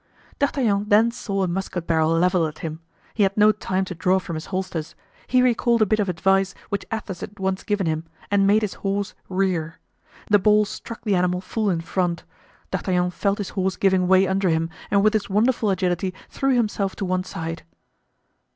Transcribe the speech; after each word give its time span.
D'Artagnan 0.39 0.85
then 0.87 1.11
saw 1.11 1.43
a 1.43 1.47
musket 1.47 1.85
barrel 1.85 2.09
leveled 2.09 2.47
at 2.47 2.59
him; 2.65 2.81
he 3.13 3.21
had 3.21 3.37
no 3.37 3.51
time 3.51 3.85
to 3.85 3.93
draw 3.93 4.17
from 4.17 4.33
his 4.35 4.47
holsters. 4.47 4.95
He 5.27 5.43
recalled 5.43 5.83
a 5.83 5.85
bit 5.85 5.99
of 5.99 6.09
advice 6.09 6.55
which 6.69 6.87
Athos 6.91 7.19
had 7.19 7.37
once 7.37 7.61
given 7.63 7.85
him, 7.85 8.05
and 8.31 8.47
made 8.47 8.63
his 8.63 8.73
horse 8.81 9.13
rear. 9.29 9.77
The 10.27 10.39
ball 10.39 10.65
struck 10.65 11.03
the 11.03 11.13
animal 11.15 11.39
full 11.39 11.69
in 11.69 11.81
front. 11.81 12.23
D'Artagnan 12.71 13.11
felt 13.11 13.37
his 13.37 13.49
horse 13.49 13.75
giving 13.77 14.07
way 14.07 14.25
under 14.25 14.49
him 14.49 14.71
and 14.89 15.03
with 15.03 15.13
his 15.13 15.29
wonderful 15.29 15.69
agility 15.69 16.15
threw 16.31 16.55
himself 16.55 16.95
to 16.95 17.05
one 17.05 17.23
side. 17.23 17.61